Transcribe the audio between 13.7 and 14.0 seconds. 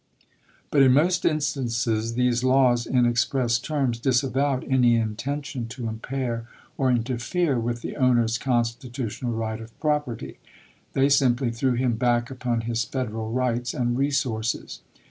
and